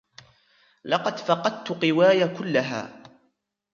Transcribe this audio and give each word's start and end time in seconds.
لقد 0.85 1.17
فقدت 1.19 1.69
قواي 1.85 2.27
كلها. 2.37 3.03